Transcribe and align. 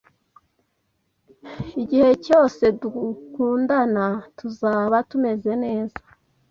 Igihe 1.81 2.09
cyose 2.25 2.63
dukundana, 2.81 4.05
tuzaba 4.37 4.95
tumeze 5.09 5.51
neza 5.63 5.97